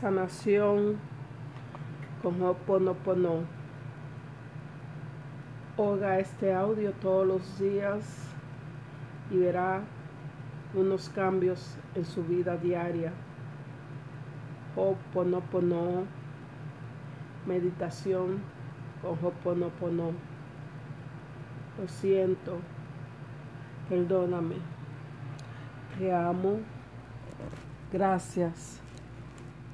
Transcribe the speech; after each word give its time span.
sanación 0.00 0.96
con 2.22 2.42
Ho'oponopono. 2.42 3.44
Oiga 5.76 6.18
este 6.18 6.52
audio 6.52 6.92
todos 6.92 7.26
los 7.26 7.58
días 7.58 8.28
y 9.30 9.38
verá 9.38 9.82
unos 10.74 11.08
cambios 11.10 11.76
en 11.94 12.04
su 12.04 12.24
vida 12.24 12.56
diaria. 12.56 13.12
Ho'oponopono, 14.76 16.04
meditación 17.46 18.40
con 19.00 19.12
Ho'oponopono. 19.22 20.12
Lo 21.78 21.88
siento, 21.88 22.58
perdóname, 23.88 24.56
te 25.98 26.12
amo, 26.12 26.58
gracias, 27.92 28.83